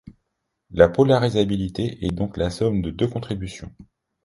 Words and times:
La 0.71 0.89
polarisabilité 0.89 2.03
est 2.03 2.09
donc 2.09 2.35
la 2.35 2.49
somme 2.49 2.81
de 2.81 2.89
deux 2.89 3.07
contributions. 3.07 3.71